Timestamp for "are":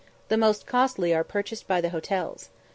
1.13-1.23